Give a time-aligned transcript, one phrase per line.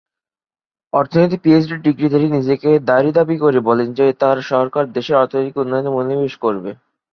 [0.93, 6.33] অর্থনীতিতে পিএইচডি ডিগ্রিধারী নিজেকে দারি দাবি করে বলেন যে তার সরকার দেশের অর্থনৈতিক উন্নয়নে মনোনিবেশ
[6.43, 6.69] করবে।